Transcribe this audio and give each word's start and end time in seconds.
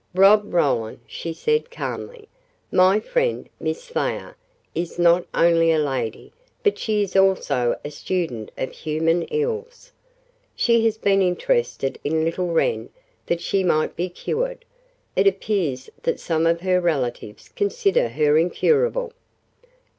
"Rob 0.15 0.51
Roland," 0.51 0.97
she 1.05 1.31
said 1.31 1.69
calmly, 1.69 2.27
"my 2.71 2.99
friend, 2.99 3.47
Miss 3.59 3.87
Thayer, 3.87 4.35
is 4.73 4.97
not 4.97 5.27
only 5.31 5.71
a 5.71 5.77
lady, 5.77 6.33
but 6.63 6.79
she 6.79 7.03
is 7.03 7.15
also 7.15 7.79
a 7.85 7.91
student 7.91 8.49
of 8.57 8.71
human 8.71 9.21
ills. 9.25 9.91
She 10.55 10.83
has 10.85 10.97
been 10.97 11.21
interested 11.21 11.99
in 12.03 12.25
little 12.25 12.47
Wren 12.47 12.89
that 13.27 13.41
she 13.41 13.63
might 13.63 13.95
be 13.95 14.09
cured. 14.09 14.65
It 15.15 15.27
appears 15.27 15.87
that 16.01 16.19
some 16.19 16.47
of 16.47 16.61
her 16.61 16.81
relatives 16.81 17.49
consider 17.49 18.09
her 18.09 18.39
incurable." 18.39 19.13